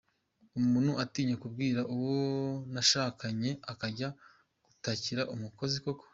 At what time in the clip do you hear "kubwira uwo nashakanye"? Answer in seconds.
1.43-3.51